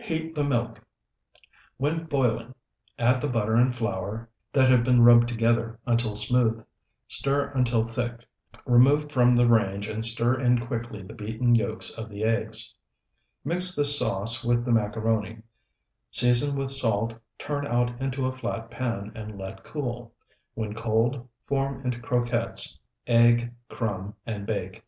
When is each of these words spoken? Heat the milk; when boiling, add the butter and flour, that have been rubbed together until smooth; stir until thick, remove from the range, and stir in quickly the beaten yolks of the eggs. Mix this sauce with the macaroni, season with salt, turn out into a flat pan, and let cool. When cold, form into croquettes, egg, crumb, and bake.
Heat 0.00 0.34
the 0.34 0.42
milk; 0.42 0.84
when 1.76 2.06
boiling, 2.06 2.56
add 2.98 3.22
the 3.22 3.28
butter 3.28 3.54
and 3.54 3.72
flour, 3.72 4.28
that 4.52 4.68
have 4.70 4.82
been 4.82 5.02
rubbed 5.02 5.28
together 5.28 5.78
until 5.86 6.16
smooth; 6.16 6.66
stir 7.06 7.50
until 7.54 7.84
thick, 7.84 8.24
remove 8.66 9.12
from 9.12 9.36
the 9.36 9.46
range, 9.46 9.88
and 9.88 10.04
stir 10.04 10.40
in 10.40 10.66
quickly 10.66 11.02
the 11.04 11.14
beaten 11.14 11.54
yolks 11.54 11.96
of 11.96 12.08
the 12.08 12.24
eggs. 12.24 12.74
Mix 13.44 13.76
this 13.76 13.96
sauce 13.96 14.42
with 14.44 14.64
the 14.64 14.72
macaroni, 14.72 15.42
season 16.10 16.58
with 16.58 16.72
salt, 16.72 17.14
turn 17.38 17.64
out 17.64 18.00
into 18.02 18.26
a 18.26 18.32
flat 18.34 18.72
pan, 18.72 19.12
and 19.14 19.38
let 19.38 19.62
cool. 19.62 20.12
When 20.54 20.74
cold, 20.74 21.28
form 21.46 21.84
into 21.84 22.00
croquettes, 22.00 22.80
egg, 23.06 23.54
crumb, 23.68 24.14
and 24.26 24.44
bake. 24.44 24.82